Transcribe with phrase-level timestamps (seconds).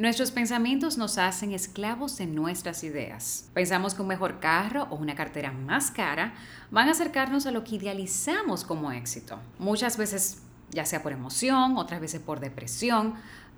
[0.00, 3.50] Nuestros pensamientos nos hacen esclavos de nuestras ideas.
[3.52, 6.32] Pensamos que un mejor carro o una cartera más cara
[6.70, 9.38] van a acercarnos a lo que idealizamos como éxito.
[9.58, 10.40] Muchas veces,
[10.70, 13.12] ya sea por emoción, otras veces por depresión,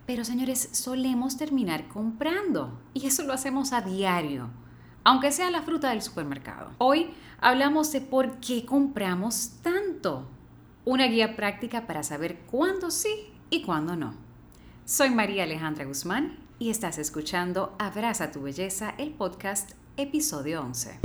[0.05, 4.51] pero señores, solemos terminar comprando y eso lo hacemos a diario,
[5.05, 6.73] aunque sea la fruta del supermercado.
[6.79, 10.29] Hoy hablamos de por qué compramos tanto.
[10.85, 14.32] Una guía práctica para saber cuándo sí y cuándo no.
[14.85, 20.99] Soy María Alejandra Guzmán y estás escuchando Abraza tu Belleza, el podcast, episodio 11.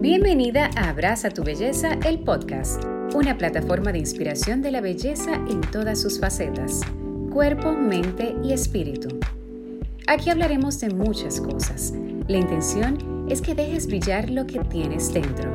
[0.00, 2.82] Bienvenida a Abraza tu Belleza, el podcast,
[3.14, 6.80] una plataforma de inspiración de la belleza en todas sus facetas,
[7.30, 9.20] cuerpo, mente y espíritu.
[10.06, 11.92] Aquí hablaremos de muchas cosas.
[12.26, 15.50] La intención es que dejes brillar lo que tienes dentro,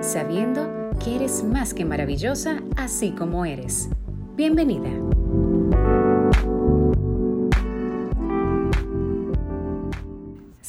[0.00, 3.88] sabiendo que eres más que maravillosa así como eres.
[4.36, 5.09] Bienvenida.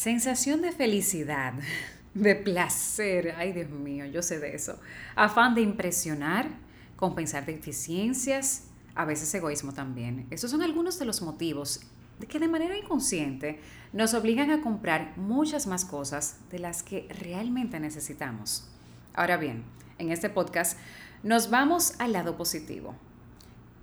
[0.02, 1.54] Sensación de felicidad,
[2.16, 4.80] de placer, ay Dios mío, yo sé de eso.
[5.16, 6.49] Afán de impresionar,
[6.96, 8.63] compensar deficiencias,
[8.96, 10.26] a veces egoísmo también.
[10.32, 11.82] Esos son algunos de los motivos
[12.27, 13.60] que de manera inconsciente
[13.93, 18.68] nos obligan a comprar muchas más cosas de las que realmente necesitamos.
[19.13, 19.63] Ahora bien,
[19.99, 20.80] en este podcast
[21.21, 22.96] nos vamos al lado positivo.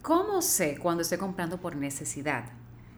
[0.03, 2.47] ¿Cómo sé cuando estoy comprando por necesidad?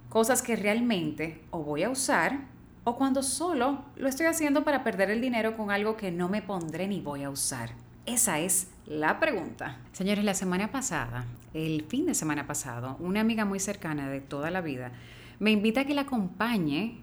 [0.09, 5.11] Cosas que realmente o voy a usar o cuando solo lo estoy haciendo para perder
[5.11, 7.71] el dinero con algo que no me pondré ni voy a usar.
[8.07, 9.79] Esa es la pregunta.
[9.93, 14.51] Señores, la semana pasada, el fin de semana pasado, una amiga muy cercana de toda
[14.51, 14.93] la vida
[15.41, 16.99] me invita a que la acompañe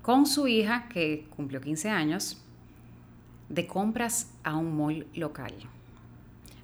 [0.00, 2.40] con su hija, que cumplió 15 años,
[3.48, 5.52] de compras a un mall local,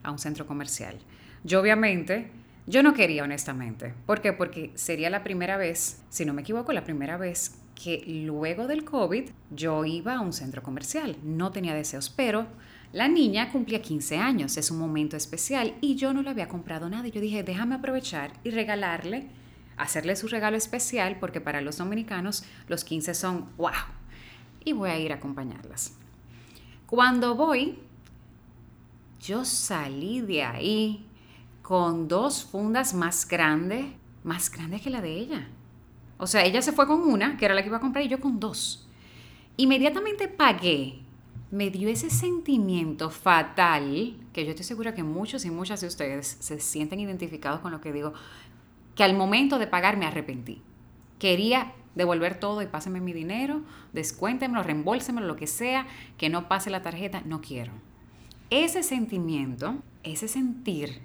[0.02, 0.96] a un centro comercial.
[1.42, 2.30] Yo obviamente,
[2.66, 3.94] yo no quería honestamente.
[4.06, 4.32] ¿Por qué?
[4.32, 8.84] Porque sería la primera vez, si no me equivoco, la primera vez que luego del
[8.84, 12.46] COVID yo iba a un centro comercial, no tenía deseos, pero
[12.92, 16.88] la niña cumplía 15 años, es un momento especial y yo no le había comprado
[16.88, 19.26] nada y yo dije, déjame aprovechar y regalarle,
[19.76, 23.72] hacerle su regalo especial porque para los dominicanos los 15 son wow
[24.64, 25.96] y voy a ir a acompañarlas.
[26.86, 27.78] Cuando voy,
[29.20, 31.06] yo salí de ahí
[31.62, 33.86] con dos fundas más grandes,
[34.24, 35.48] más grandes que la de ella.
[36.18, 38.08] O sea, ella se fue con una, que era la que iba a comprar, y
[38.08, 38.88] yo con dos.
[39.56, 41.00] Inmediatamente pagué.
[41.50, 46.38] Me dio ese sentimiento fatal, que yo estoy segura que muchos y muchas de ustedes
[46.40, 48.14] se sienten identificados con lo que digo,
[48.94, 50.62] que al momento de pagar me arrepentí.
[51.18, 53.62] Quería devolver todo y pásenme mi dinero,
[53.92, 55.86] descuéntemelo, reembolsemelo, lo que sea,
[56.16, 57.72] que no pase la tarjeta, no quiero.
[58.48, 61.02] Ese sentimiento, ese sentir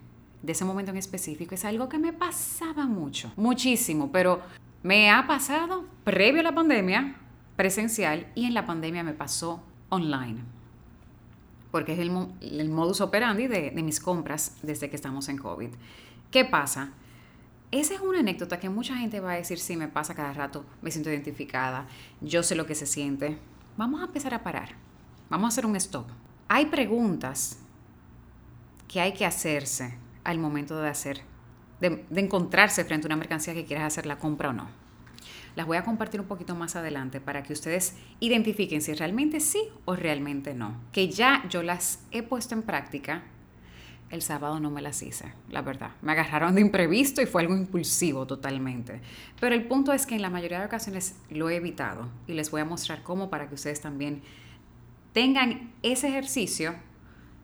[0.48, 4.42] de ese momento en específico es algo que me pasaba mucho, muchísimo, pero
[4.82, 7.18] me ha pasado previo a la pandemia,
[7.58, 10.40] presencial, y en la pandemia me pasó online.
[11.70, 15.72] Porque es el, modus operandi de, de mis compras desde que estamos en COVID.
[16.32, 16.94] ¿Qué pasa?
[17.72, 20.64] Esa es una anécdota que mucha gente va a decir, sí, me pasa cada rato,
[20.82, 21.88] me siento identificada,
[22.22, 23.38] yo sé lo que se siente.
[23.76, 24.70] Vamos a empezar a parar.
[25.30, 26.08] Vamos a hacer un stop.
[26.48, 27.60] Hay preguntas
[28.88, 31.22] que hay que hacerse al momento de hacer
[31.80, 34.68] de, encontrarse frente a una mercancía que quieras hacer la compra o no.
[35.56, 39.64] Las voy a compartir un poquito más adelante para que ustedes identifiquen si realmente sí
[39.86, 40.76] o realmente no.
[40.92, 43.24] Que ya yo las he puesto en práctica.
[44.10, 45.92] El sábado no me las hice, la verdad.
[46.02, 49.02] Me agarraron de imprevisto y fue algo impulsivo totalmente.
[49.40, 52.52] Pero el punto es que en la mayoría de ocasiones lo he evitado y les
[52.52, 54.22] voy a mostrar cómo para que ustedes también
[55.12, 56.76] tengan ese ejercicio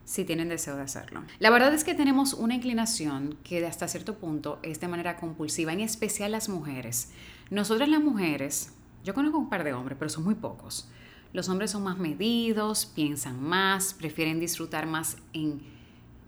[0.05, 1.23] si tienen deseo de hacerlo.
[1.39, 5.73] La verdad es que tenemos una inclinación que hasta cierto punto es de manera compulsiva,
[5.73, 7.11] en especial las mujeres.
[7.49, 10.89] Nosotras las mujeres, yo conozco un par de hombres, pero son muy pocos.
[11.31, 15.61] Los hombres son más medidos, piensan más, prefieren disfrutar más en,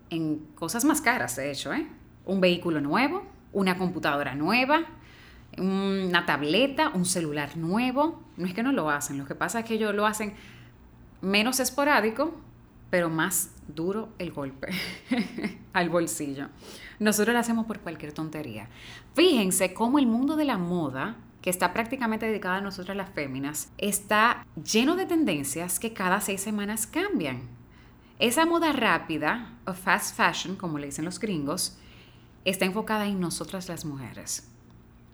[0.09, 1.87] en cosas más caras, de hecho, ¿eh?
[2.25, 4.85] Un vehículo nuevo, una computadora nueva,
[5.57, 8.23] una tableta, un celular nuevo.
[8.35, 10.33] No es que no lo hacen, lo que pasa es que ellos lo hacen
[11.21, 12.35] menos esporádico,
[12.95, 14.69] pero más duro el golpe
[15.73, 16.47] al bolsillo.
[16.97, 18.69] Nosotros lo hacemos por cualquier tontería.
[19.15, 23.69] Fíjense cómo el mundo de la moda, que está prácticamente dedicado a nosotras las féminas,
[23.77, 27.41] está lleno de tendencias que cada seis semanas cambian.
[28.17, 31.77] Esa moda rápida, o fast fashion, como le dicen los gringos,
[32.45, 34.49] está enfocada en nosotras las mujeres.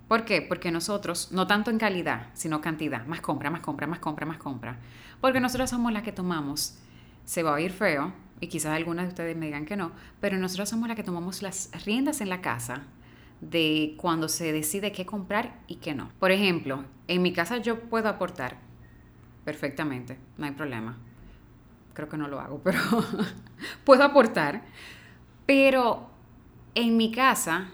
[0.08, 0.44] ¿Por qué?
[0.44, 4.38] Porque nosotros, no tanto en calidad, sino cantidad, más compra, más compra, más compra, más
[4.38, 4.78] compra.
[5.20, 6.78] Porque nosotros somos las que tomamos,
[7.26, 10.38] se va a oír feo, y quizás algunas de ustedes me digan que no, pero
[10.38, 12.84] nosotros somos las que tomamos las riendas en la casa
[13.40, 16.10] de cuando se decide qué comprar y qué no.
[16.20, 18.58] Por ejemplo, en mi casa yo puedo aportar
[19.46, 20.98] perfectamente, no hay problema.
[21.94, 22.80] Creo que no lo hago, pero
[23.86, 24.64] puedo aportar.
[25.46, 26.10] Pero
[26.74, 27.70] en mi casa,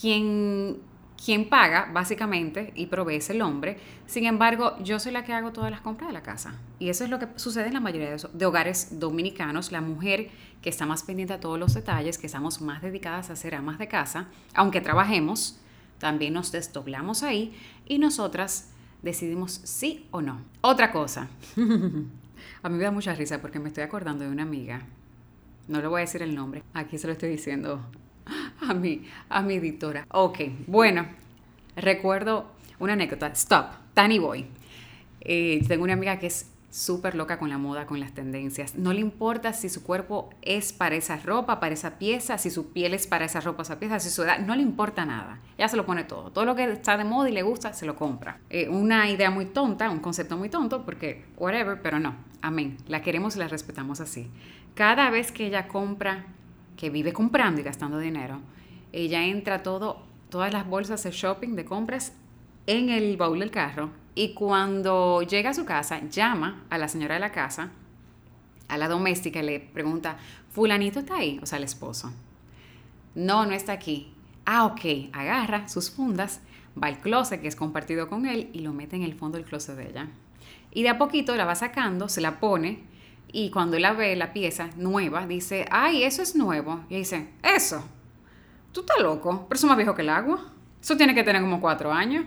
[0.00, 0.80] quien
[1.24, 3.78] quien paga básicamente y provee es el hombre.
[4.06, 6.54] Sin embargo, yo soy la que hago todas las compras de la casa.
[6.80, 9.70] Y eso es lo que sucede en la mayoría de, hogares dominicanos.
[9.70, 10.30] La mujer
[10.62, 13.78] que está más pendiente a todos los detalles, que estamos más dedicadas a ser amas
[13.78, 15.60] de casa, aunque trabajemos,
[15.98, 18.70] también nos desdoblamos ahí y nosotras
[19.02, 20.40] decidimos sí o no.
[20.60, 21.28] Otra cosa.
[22.62, 24.86] a mí me da mucha risa porque me estoy acordando de una amiga.
[25.68, 26.64] No le voy a decir el nombre.
[26.74, 27.80] Aquí se lo estoy diciendo
[28.68, 30.06] a mi, a mi editora.
[30.08, 31.06] Ok, bueno,
[31.76, 32.46] recuerdo
[32.78, 33.28] una anécdota.
[33.28, 34.46] Stop, Tani Boy.
[35.20, 38.76] Eh, tengo una amiga que es súper loca con la moda, con las tendencias.
[38.76, 42.72] No le importa si su cuerpo es para esa ropa, para esa pieza, si su
[42.72, 45.38] piel es para esa ropa, esa pieza, si su edad, no le importa nada.
[45.58, 46.32] Ella se lo pone todo.
[46.32, 48.40] Todo lo que está de moda y le gusta, se lo compra.
[48.48, 52.16] Eh, una idea muy tonta, un concepto muy tonto, porque whatever, pero no.
[52.40, 52.78] Amén.
[52.88, 54.30] La queremos y la respetamos así.
[54.74, 56.24] Cada vez que ella compra
[56.76, 58.40] que vive comprando y gastando dinero,
[58.92, 62.12] ella entra todo, todas las bolsas de shopping, de compras,
[62.66, 67.14] en el baúl del carro y cuando llega a su casa, llama a la señora
[67.14, 67.70] de la casa,
[68.68, 70.16] a la doméstica le pregunta,
[70.50, 72.12] fulanito está ahí, o sea, el esposo.
[73.14, 74.12] No, no está aquí.
[74.44, 76.40] Ah, ok, agarra sus fundas,
[76.80, 79.46] va al closet que es compartido con él y lo mete en el fondo del
[79.46, 80.08] closet de ella.
[80.70, 82.84] Y de a poquito la va sacando, se la pone
[83.32, 86.84] y cuando él la ve, la pieza nueva, dice, ay, eso es nuevo.
[86.90, 87.82] Y dice, eso,
[88.72, 90.52] tú estás loco, pero eso es más viejo que el agua.
[90.82, 92.26] Eso tiene que tener como cuatro años.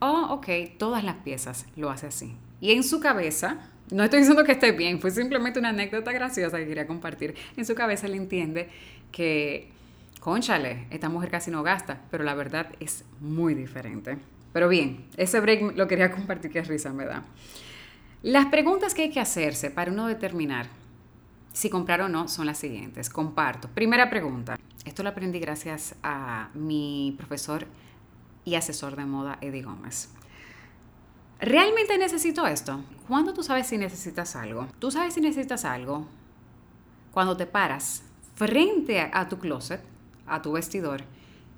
[0.00, 2.36] Oh, ok, todas las piezas lo hace así.
[2.60, 6.58] Y en su cabeza, no estoy diciendo que esté bien, fue simplemente una anécdota graciosa
[6.58, 7.34] que quería compartir.
[7.56, 8.68] En su cabeza le entiende
[9.12, 9.70] que,
[10.18, 14.18] conchale, esta mujer casi no gasta, pero la verdad es muy diferente.
[14.52, 17.22] Pero bien, ese break lo quería compartir, que risa me da.
[18.26, 20.66] Las preguntas que hay que hacerse para uno determinar
[21.52, 23.08] si comprar o no son las siguientes.
[23.08, 23.68] Comparto.
[23.68, 24.58] Primera pregunta.
[24.84, 27.68] Esto lo aprendí gracias a mi profesor
[28.44, 30.08] y asesor de moda, Eddie Gómez.
[31.38, 32.82] ¿Realmente necesito esto?
[33.06, 34.66] ¿Cuándo tú sabes si necesitas algo?
[34.80, 36.08] Tú sabes si necesitas algo
[37.12, 38.02] cuando te paras
[38.34, 39.82] frente a tu closet,
[40.26, 41.04] a tu vestidor,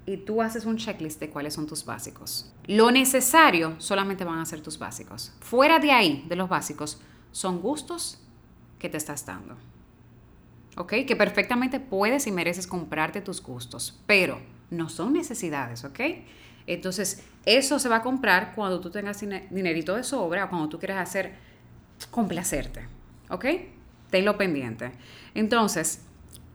[0.08, 2.50] y tú haces un checklist de cuáles son tus básicos.
[2.66, 5.34] Lo necesario solamente van a ser tus básicos.
[5.40, 6.98] Fuera de ahí, de los básicos,
[7.30, 8.18] son gustos
[8.78, 9.54] que te estás dando.
[10.78, 10.94] ¿Ok?
[11.06, 14.40] Que perfectamente puedes y mereces comprarte tus gustos, pero
[14.70, 16.00] no son necesidades, ¿ok?
[16.66, 20.78] Entonces, eso se va a comprar cuando tú tengas dinerito de sobra o cuando tú
[20.78, 21.34] quieras hacer,
[22.10, 22.88] complacerte,
[23.28, 23.44] ¿ok?
[24.08, 24.90] Tenlo pendiente.
[25.34, 26.06] Entonces,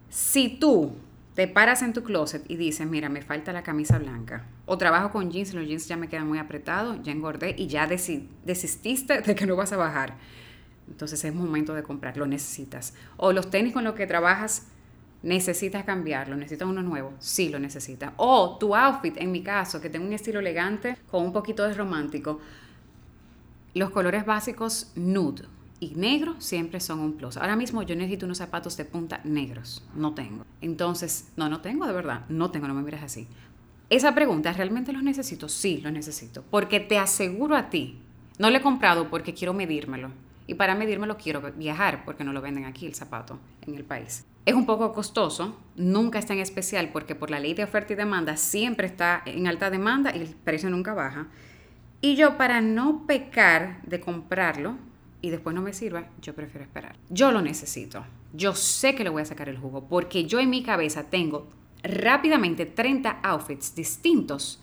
[0.10, 0.96] si tú
[1.36, 4.46] te paras en tu closet y dices, mira, me falta la camisa blanca.
[4.66, 7.88] O trabajo con jeans los jeans ya me quedan muy apretados, ya engordé y ya
[7.88, 10.16] desististe de que no vas a bajar.
[10.88, 12.94] Entonces es momento de comprar, lo necesitas.
[13.18, 14.68] O los tenis con los que trabajas,
[15.24, 18.14] necesitas cambiarlo, necesitas uno nuevo, sí lo necesitas.
[18.18, 21.74] O tu outfit, en mi caso, que tengo un estilo elegante con un poquito de
[21.74, 22.42] romántico.
[23.74, 25.48] Los colores básicos nude
[25.84, 27.38] y negro siempre son un plus.
[27.38, 29.84] Ahora mismo yo necesito unos zapatos de punta negros.
[29.96, 30.46] No tengo.
[30.62, 32.26] Entonces, no, no tengo de verdad.
[32.30, 33.28] No tengo, no me mires así.
[33.90, 35.50] Esa pregunta, ¿realmente los necesito?
[35.50, 36.44] Sí, los necesito.
[36.50, 38.00] Porque te aseguro a ti,
[38.40, 40.12] no lo he comprado porque quiero medírmelo.
[40.48, 44.26] Y para medírmelo quiero viajar porque no lo venden aquí el zapato en el país.
[44.46, 47.96] Es un poco costoso, nunca está en especial porque por la ley de oferta y
[47.96, 51.28] demanda siempre está en alta demanda y el precio nunca baja.
[52.02, 54.76] Y yo para no pecar de comprarlo,
[55.24, 56.98] y después no me sirva, yo prefiero esperar.
[57.10, 58.04] Yo lo necesito.
[58.34, 61.48] Yo sé que le voy a sacar el jugo porque yo en mi cabeza tengo
[61.82, 64.60] rápidamente 30 outfits distintos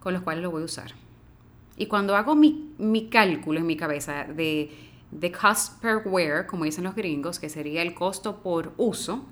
[0.00, 0.92] con los cuales lo voy a usar.
[1.76, 4.70] Y cuando hago mi, mi cálculo en mi cabeza de,
[5.10, 9.26] de cost per wear, como dicen los gringos, que sería el costo por uso,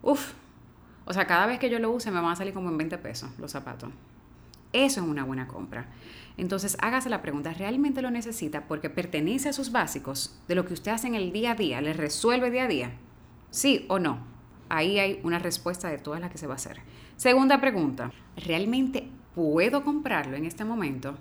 [0.00, 0.34] uff,
[1.06, 2.98] o sea, cada vez que yo lo use me van a salir como en 20
[2.98, 3.90] pesos los zapatos.
[4.84, 5.86] Eso es una buena compra.
[6.36, 10.74] Entonces, hágase la pregunta, ¿realmente lo necesita porque pertenece a sus básicos de lo que
[10.74, 11.80] usted hace en el día a día?
[11.80, 12.90] ¿Le resuelve día a día?
[13.50, 14.18] ¿Sí o no?
[14.68, 16.80] Ahí hay una respuesta de todas las que se va a hacer.
[17.16, 21.16] Segunda pregunta, ¿realmente puedo comprarlo en este momento?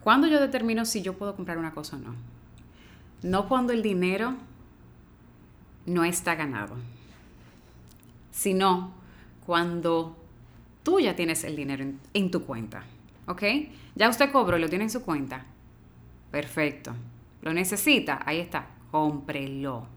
[0.00, 2.14] ¿Cuándo yo determino si yo puedo comprar una cosa o no?
[3.22, 4.34] No cuando el dinero
[5.84, 6.76] no está ganado,
[8.30, 8.92] sino
[9.44, 10.16] cuando
[10.86, 12.84] tú ya tienes el dinero en, tu cuenta.
[13.26, 13.42] ¿Ok?
[13.96, 15.44] Ya usted cobró lo tiene en su cuenta.
[16.30, 16.94] Perfecto.
[17.42, 18.20] ¿Lo necesita?
[18.24, 18.68] Ahí está.
[18.92, 19.88] Cómprelo.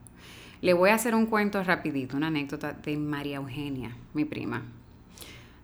[0.61, 4.63] Le voy a hacer un cuento rapidito, una anécdota de María Eugenia, mi prima.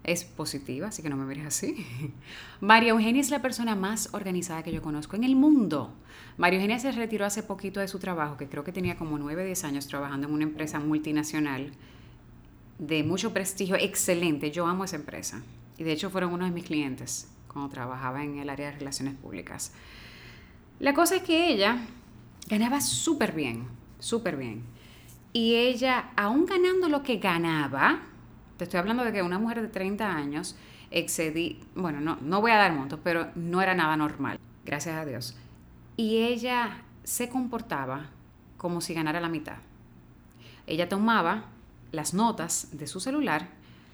[0.04, 1.84] es positiva, así que no me mires así.
[2.62, 5.92] María Eugenia es la persona más organizada que yo conozco en el mundo.
[6.38, 9.42] María Eugenia se retiró hace poquito de su trabajo, que creo que tenía como 9
[9.42, 11.72] o 10 años trabajando en una empresa multinacional
[12.78, 14.52] de mucho prestigio, excelente.
[14.52, 15.42] Yo amo esa empresa.
[15.78, 19.16] Y de hecho fueron uno de mis clientes cuando trabajaba en el área de relaciones
[19.16, 19.74] públicas.
[20.80, 21.78] La cosa es que ella
[22.48, 23.68] ganaba súper bien,
[24.00, 24.64] súper bien.
[25.32, 28.02] Y ella, aún ganando lo que ganaba,
[28.58, 30.56] te estoy hablando de que una mujer de 30 años
[30.92, 35.06] excedí, bueno, no, no voy a dar montos, pero no era nada normal, gracias a
[35.06, 35.36] Dios.
[35.98, 38.10] Y ella se comportaba
[38.58, 39.58] como si ganara la mitad.
[40.68, 41.46] Ella tomaba
[41.96, 43.50] las notas de su celular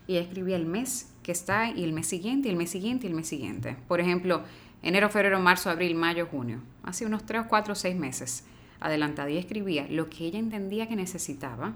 [0.08, 3.10] y escribía el mes que está y el mes siguiente y el mes siguiente y
[3.10, 3.78] el mes siguiente.
[3.88, 4.44] Por ejemplo,
[4.82, 6.62] enero, febrero, marzo, abril, mayo, junio.
[6.84, 8.46] Hace unos 3, 4, 6 meses
[8.80, 11.74] adelantada y escribía lo que ella entendía que necesitaba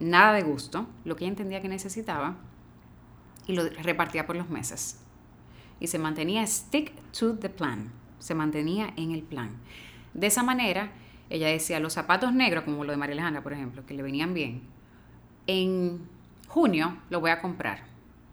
[0.00, 2.36] nada de gusto, lo que ella entendía que necesitaba,
[3.46, 4.98] y lo repartía por los meses.
[5.80, 9.56] Y se mantenía stick to the plan, se mantenía en el plan.
[10.14, 10.92] De esa manera,
[11.30, 14.34] ella decía, los zapatos negros, como lo de María Alejandra, por ejemplo, que le venían
[14.34, 14.62] bien,
[15.46, 16.00] en
[16.48, 17.84] junio lo voy a comprar.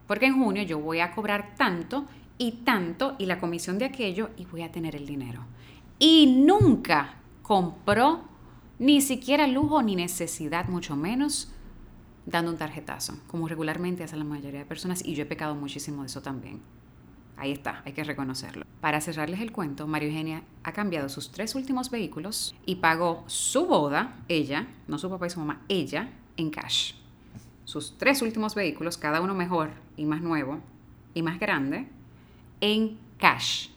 [0.08, 2.06] Porque en junio yo voy a cobrar tanto
[2.38, 5.46] y tanto y la comisión de aquello y voy a tener el dinero.
[6.00, 8.22] Y nunca compró
[8.80, 11.52] ni siquiera lujo ni necesidad, mucho menos
[12.26, 16.02] dando un tarjetazo, como regularmente hacen la mayoría de personas, y yo he pecado muchísimo
[16.02, 16.62] de eso también.
[17.36, 18.66] Ahí está, hay que reconocerlo.
[18.82, 23.66] Para cerrarles el cuento, María Eugenia ha cambiado sus tres últimos vehículos y pagó su
[23.66, 26.94] boda, ella, no su papá y su mamá, ella, en cash.
[27.66, 30.60] Sus tres últimos vehículos, cada uno mejor y más nuevo
[31.14, 31.88] y más grande,
[32.62, 33.70] en cash.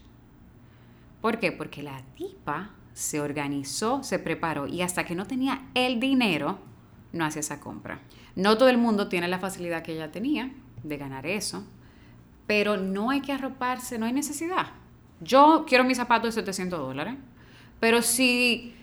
[1.20, 1.52] ¿Por qué?
[1.52, 6.58] Porque la tipa se organizó, se preparó y hasta que no tenía el dinero,
[7.12, 8.00] no hacía esa compra.
[8.36, 10.52] No todo el mundo tiene la facilidad que ella tenía
[10.82, 11.66] de ganar eso,
[12.46, 14.66] pero no hay que arroparse, no hay necesidad.
[15.20, 17.14] Yo quiero mis zapatos de 700 dólares,
[17.80, 18.74] pero si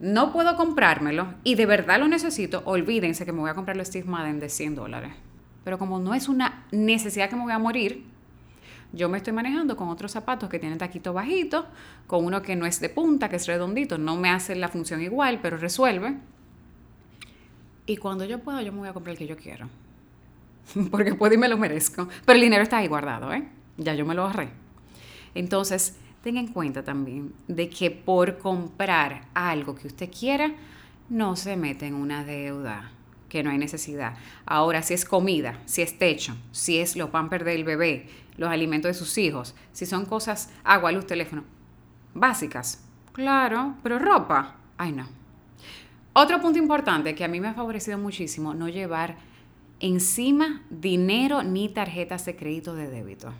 [0.00, 3.88] no puedo comprármelo y de verdad lo necesito, olvídense que me voy a comprar los
[3.88, 5.12] Steve Madden de 100 dólares.
[5.64, 8.04] Pero como no es una necesidad que me voy a morir,
[8.92, 11.66] yo me estoy manejando con otros zapatos que tienen taquito bajito,
[12.06, 15.00] con uno que no es de punta, que es redondito, no me hace la función
[15.00, 16.16] igual, pero resuelve.
[17.86, 19.68] Y cuando yo puedo, yo me voy a comprar el que yo quiero.
[20.90, 22.08] Porque puedo y me lo merezco.
[22.24, 23.48] Pero el dinero está ahí guardado, ¿eh?
[23.78, 24.50] Ya yo me lo ahorré.
[25.34, 30.52] Entonces, tenga en cuenta también de que por comprar algo que usted quiera,
[31.08, 32.90] no se mete en una deuda
[33.28, 34.14] que no hay necesidad.
[34.46, 38.90] Ahora, si es comida, si es techo, si es los pampers del bebé, los alimentos
[38.90, 41.44] de sus hijos, si son cosas, agua, luz, teléfono,
[42.14, 45.06] básicas, claro, pero ropa, ay no,
[46.14, 49.16] otro punto importante que a mí me ha favorecido muchísimo, no llevar
[49.80, 53.32] encima dinero ni tarjetas de crédito de débito.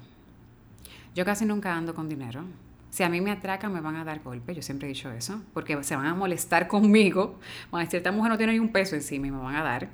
[1.15, 2.45] Yo casi nunca ando con dinero.
[2.93, 4.55] Si a mí me atracan, me van a dar golpe.
[4.55, 7.39] Yo siempre he dicho eso, porque se van a molestar conmigo.
[7.71, 9.63] Van a decir, esta mujer no tiene ni un peso encima y me van a
[9.63, 9.89] dar.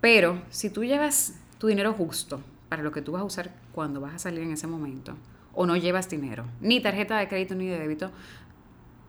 [0.00, 4.00] Pero si tú llevas tu dinero justo para lo que tú vas a usar cuando
[4.00, 5.18] vas a salir en ese momento,
[5.52, 8.10] o no llevas dinero, ni tarjeta de crédito ni de débito,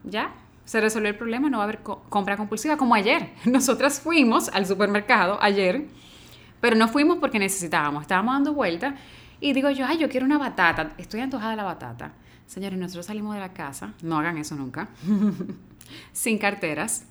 [0.04, 0.34] ya,
[0.66, 3.30] se resolvió el problema, no va a haber compra compulsiva como ayer.
[3.46, 5.86] Nosotras fuimos al supermercado ayer,
[6.60, 8.96] pero no fuimos porque necesitábamos, estábamos dando vuelta
[9.40, 12.12] y digo yo, ay, yo quiero una batata, estoy antojada de la batata.
[12.50, 14.88] Señores, nosotros salimos de la casa, no hagan eso nunca,
[16.12, 17.04] sin carteras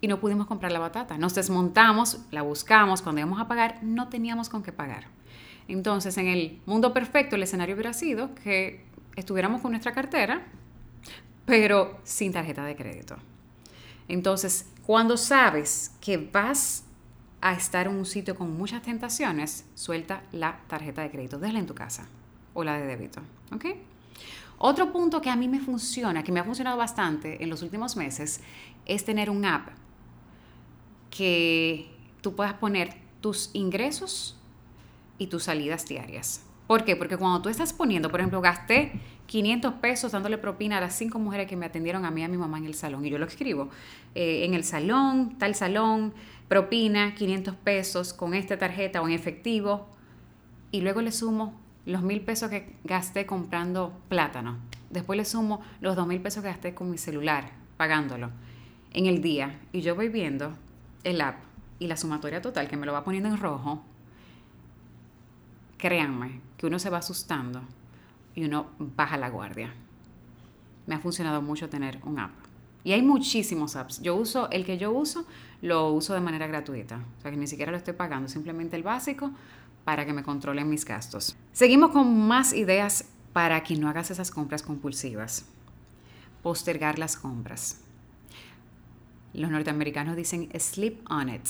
[0.00, 1.18] y no pudimos comprar la batata.
[1.18, 5.04] Nos desmontamos, la buscamos, cuando íbamos a pagar no teníamos con qué pagar.
[5.68, 10.48] Entonces, en el mundo perfecto, el escenario hubiera sido que estuviéramos con nuestra cartera,
[11.46, 13.14] pero sin tarjeta de crédito.
[14.08, 16.86] Entonces, cuando sabes que vas
[17.40, 21.66] a estar en un sitio con muchas tentaciones, suelta la tarjeta de crédito, déjala en
[21.68, 22.08] tu casa
[22.52, 23.20] o la de débito,
[23.54, 23.91] ¿ok?
[24.64, 27.96] Otro punto que a mí me funciona, que me ha funcionado bastante en los últimos
[27.96, 28.40] meses,
[28.86, 29.70] es tener un app
[31.10, 31.90] que
[32.20, 34.38] tú puedas poner tus ingresos
[35.18, 36.46] y tus salidas diarias.
[36.68, 36.94] ¿Por qué?
[36.94, 38.92] Porque cuando tú estás poniendo, por ejemplo, gasté
[39.26, 42.28] 500 pesos dándole propina a las cinco mujeres que me atendieron a mí y a
[42.28, 43.04] mi mamá en el salón.
[43.04, 43.68] Y yo lo escribo.
[44.14, 46.14] Eh, en el salón, tal salón,
[46.46, 49.88] propina, 500 pesos con esta tarjeta o en efectivo.
[50.70, 54.58] Y luego le sumo los mil pesos que gasté comprando plátano.
[54.90, 58.30] Después le sumo los dos mil pesos que gasté con mi celular, pagándolo
[58.92, 59.60] en el día.
[59.72, 60.52] Y yo voy viendo
[61.04, 61.36] el app
[61.78, 63.82] y la sumatoria total que me lo va poniendo en rojo.
[65.78, 67.62] Créanme que uno se va asustando
[68.34, 69.74] y uno baja la guardia.
[70.86, 72.32] Me ha funcionado mucho tener un app.
[72.84, 74.00] Y hay muchísimos apps.
[74.02, 75.24] Yo uso, el que yo uso,
[75.60, 77.00] lo uso de manera gratuita.
[77.18, 79.32] O sea que ni siquiera lo estoy pagando, simplemente el básico
[79.84, 81.36] para que me controlen mis gastos.
[81.52, 85.46] Seguimos con más ideas para que no hagas esas compras compulsivas.
[86.42, 87.80] Postergar las compras.
[89.32, 91.48] Los norteamericanos dicen sleep on it.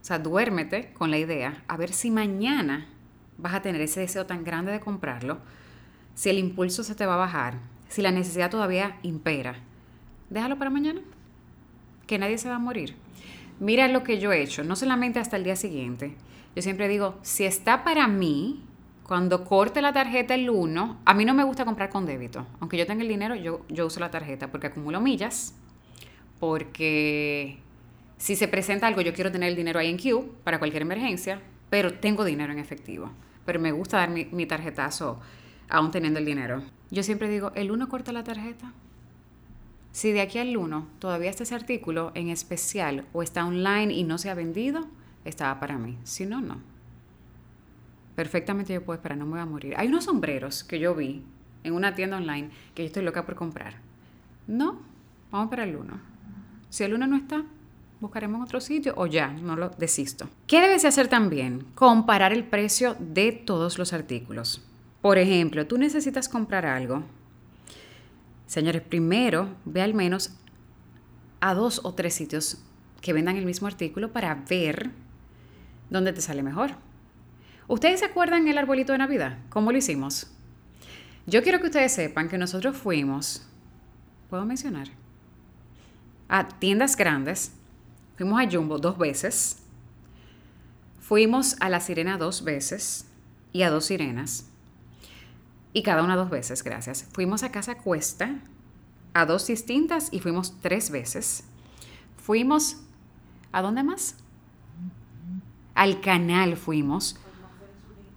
[0.00, 2.86] O sea, duérmete con la idea a ver si mañana
[3.38, 5.38] vas a tener ese deseo tan grande de comprarlo,
[6.14, 7.58] si el impulso se te va a bajar,
[7.88, 9.56] si la necesidad todavía impera.
[10.28, 11.00] Déjalo para mañana,
[12.06, 12.96] que nadie se va a morir.
[13.58, 16.16] Mira lo que yo he hecho, no solamente hasta el día siguiente.
[16.56, 18.64] Yo siempre digo, si está para mí,
[19.04, 22.46] cuando corte la tarjeta el 1, a mí no me gusta comprar con débito.
[22.60, 25.54] Aunque yo tenga el dinero, yo, yo uso la tarjeta porque acumulo millas,
[26.38, 27.58] porque
[28.18, 31.40] si se presenta algo, yo quiero tener el dinero ahí en Q para cualquier emergencia,
[31.70, 33.10] pero tengo dinero en efectivo.
[33.44, 35.20] Pero me gusta dar mi, mi tarjetazo
[35.68, 36.62] aún teniendo el dinero.
[36.90, 38.72] Yo siempre digo, ¿el 1 corta la tarjeta?
[39.92, 44.04] Si de aquí al 1 todavía está ese artículo en especial o está online y
[44.04, 44.86] no se ha vendido,
[45.24, 45.98] estaba para mí.
[46.04, 46.58] Si no, no.
[48.14, 49.74] Perfectamente yo puedo esperar, no me voy a morir.
[49.76, 51.24] Hay unos sombreros que yo vi
[51.64, 53.74] en una tienda online que yo estoy loca por comprar.
[54.46, 54.80] No,
[55.30, 56.00] vamos para el 1.
[56.68, 57.44] Si el 1 no está,
[58.00, 60.28] buscaremos otro sitio o ya, no lo desisto.
[60.46, 61.66] ¿Qué debes de hacer también?
[61.74, 64.62] Comparar el precio de todos los artículos.
[65.00, 67.02] Por ejemplo, tú necesitas comprar algo.
[68.46, 70.36] Señores, primero ve al menos
[71.40, 72.58] a dos o tres sitios
[73.00, 74.90] que vendan el mismo artículo para ver
[75.90, 76.72] dónde te sale mejor.
[77.68, 79.38] ¿Ustedes se acuerdan el arbolito de Navidad?
[79.48, 80.28] ¿Cómo lo hicimos?
[81.26, 83.46] Yo quiero que ustedes sepan que nosotros fuimos,
[84.28, 84.88] puedo mencionar,
[86.28, 87.52] a tiendas grandes,
[88.16, 89.58] fuimos a Jumbo dos veces,
[91.00, 93.06] fuimos a La Sirena dos veces
[93.52, 94.50] y a dos sirenas
[95.72, 97.06] y cada una dos veces, gracias.
[97.12, 98.34] Fuimos a Casa Cuesta,
[99.14, 101.44] a dos distintas y fuimos tres veces.
[102.16, 102.78] Fuimos,
[103.52, 104.16] ¿a dónde más?
[105.74, 107.16] Al canal fuimos.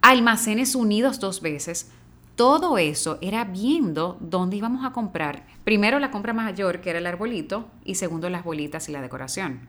[0.02, 1.92] Almacenes Unidos dos veces.
[2.36, 5.46] Todo eso era viendo dónde íbamos a comprar.
[5.64, 9.62] Primero la compra mayor, que era el arbolito, y segundo las bolitas y la decoración.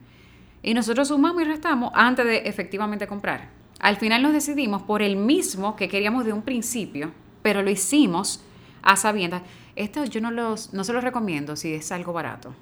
[0.63, 3.51] Y nosotros sumamos y restamos antes de efectivamente comprar.
[3.81, 8.43] Al final nos decidimos por el mismo que queríamos de un principio, pero lo hicimos
[8.83, 9.43] a sabiendas.
[9.77, 12.55] Esto yo no, los, no se los recomiendo si es algo barato.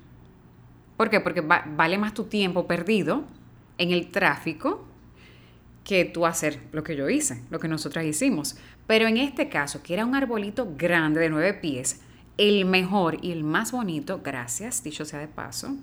[0.97, 1.21] ¿Por qué?
[1.21, 3.23] Porque vale más tu tiempo perdido
[3.79, 4.85] en el tráfico
[5.85, 8.57] que tú hacer lo que yo hice, lo que nosotras hicimos.
[8.87, 12.01] Pero en este caso, que era un arbolito grande de nueve pies,
[12.39, 15.77] el mejor y el más bonito, gracias, dicho sea de paso,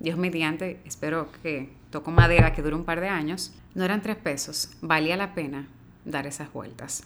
[0.00, 4.16] Dios mediante, espero que toco madera que dure un par de años, no eran tres
[4.16, 5.68] pesos, valía la pena
[6.04, 7.04] dar esas vueltas.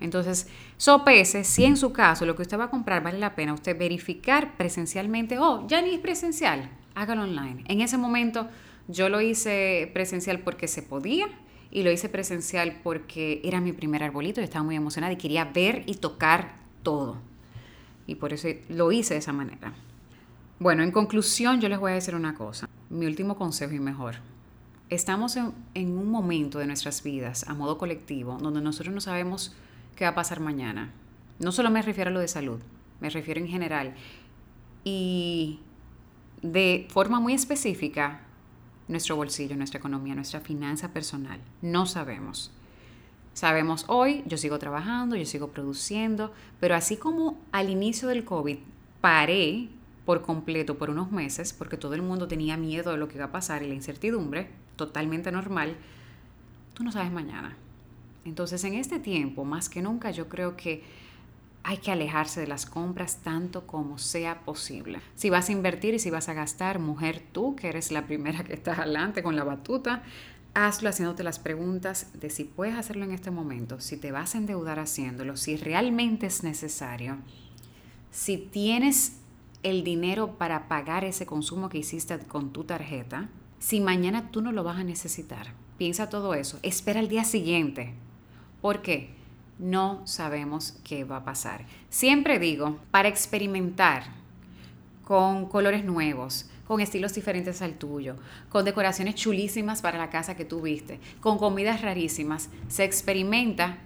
[0.00, 3.54] Entonces, sopese si en su caso lo que usted va a comprar vale la pena
[3.54, 7.64] usted verificar presencialmente, oh, ya ni es presencial, hágalo online.
[7.68, 8.48] En ese momento
[8.88, 11.28] yo lo hice presencial porque se podía
[11.70, 15.44] y lo hice presencial porque era mi primer arbolito y estaba muy emocionada y quería
[15.44, 17.18] ver y tocar todo.
[18.06, 19.74] Y por eso lo hice de esa manera.
[20.58, 24.16] Bueno, en conclusión yo les voy a decir una cosa, mi último consejo y mejor.
[24.88, 29.54] Estamos en, en un momento de nuestras vidas a modo colectivo donde nosotros no sabemos
[29.96, 30.92] qué va a pasar mañana.
[31.38, 32.60] No solo me refiero a lo de salud,
[33.00, 33.94] me refiero en general.
[34.84, 35.58] Y
[36.42, 38.20] de forma muy específica,
[38.88, 41.40] nuestro bolsillo, nuestra economía, nuestra finanza personal.
[41.62, 42.52] No sabemos.
[43.34, 48.58] Sabemos hoy, yo sigo trabajando, yo sigo produciendo, pero así como al inicio del COVID
[49.00, 49.68] paré
[50.06, 53.26] por completo por unos meses, porque todo el mundo tenía miedo de lo que iba
[53.26, 55.76] a pasar y la incertidumbre, totalmente normal,
[56.74, 57.56] tú no sabes mañana.
[58.24, 60.82] Entonces, en este tiempo, más que nunca, yo creo que
[61.68, 65.00] hay que alejarse de las compras tanto como sea posible.
[65.16, 68.44] Si vas a invertir y si vas a gastar, mujer, tú que eres la primera
[68.44, 70.04] que estás adelante con la batuta,
[70.54, 74.38] hazlo haciéndote las preguntas de si puedes hacerlo en este momento, si te vas a
[74.38, 77.16] endeudar haciéndolo, si realmente es necesario,
[78.12, 79.16] si tienes
[79.64, 84.52] el dinero para pagar ese consumo que hiciste con tu tarjeta, si mañana tú no
[84.52, 85.48] lo vas a necesitar.
[85.78, 86.60] Piensa todo eso.
[86.62, 87.92] Espera el día siguiente
[88.60, 89.10] ¿Por qué?
[89.58, 91.64] No sabemos qué va a pasar.
[91.88, 94.04] Siempre digo, para experimentar
[95.04, 98.16] con colores nuevos, con estilos diferentes al tuyo,
[98.48, 103.78] con decoraciones chulísimas para la casa que tú viste, con comidas rarísimas, se experimenta,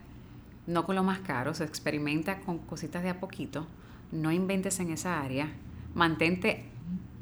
[0.67, 3.67] no con lo más caro, se experimenta con cositas de a poquito,
[4.13, 5.53] no inventes en esa área,
[5.95, 6.65] mantente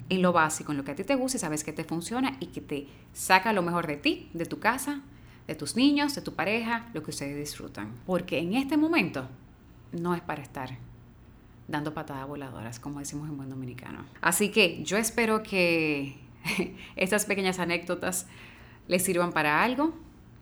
[0.08, 2.36] en lo básico, en lo que a ti te gusta y sabes que te funciona
[2.40, 5.02] y que te saca lo mejor de ti, de tu casa,
[5.48, 7.94] de tus niños, de tu pareja, lo que ustedes disfrutan.
[8.06, 9.26] Porque en este momento
[9.92, 10.76] no es para estar
[11.66, 14.04] dando patadas voladoras, como decimos en buen dominicano.
[14.20, 16.16] Así que yo espero que
[16.96, 18.26] estas pequeñas anécdotas
[18.88, 19.94] les sirvan para algo.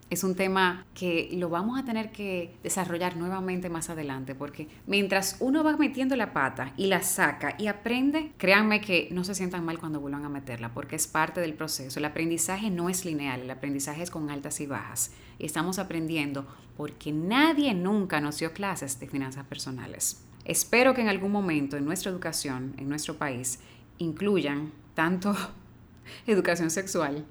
[0.08, 5.36] Es un tema que lo vamos a tener que desarrollar nuevamente más adelante, porque mientras
[5.40, 9.64] uno va metiendo la pata y la saca y aprende, créanme que no se sientan
[9.64, 11.98] mal cuando vuelvan a meterla, porque es parte del proceso.
[11.98, 15.12] El aprendizaje no es lineal, el aprendizaje es con altas y bajas.
[15.40, 20.22] Estamos aprendiendo porque nadie nunca nos dio clases de finanzas personales.
[20.44, 23.58] Espero que en algún momento en nuestra educación, en nuestro país,
[23.98, 25.34] incluyan tanto
[26.28, 27.24] educación sexual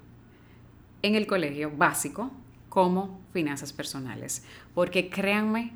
[1.00, 2.30] en el colegio básico
[2.76, 4.42] como finanzas personales.
[4.74, 5.72] Porque créanme,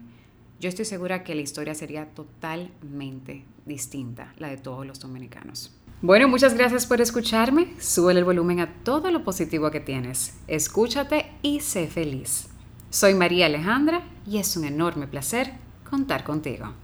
[0.61, 5.75] yo estoy segura que la historia sería totalmente distinta, la de todos los dominicanos.
[6.03, 7.69] Bueno, muchas gracias por escucharme.
[7.81, 10.35] Sube el volumen a todo lo positivo que tienes.
[10.47, 12.49] Escúchate y sé feliz.
[12.91, 15.55] Soy María Alejandra y es un enorme placer
[15.89, 16.75] contar contigo.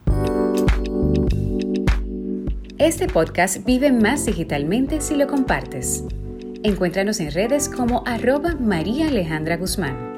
[2.78, 6.04] Este podcast vive más digitalmente si lo compartes.
[6.62, 10.15] Encuéntranos en redes como arroba María Alejandra Guzmán.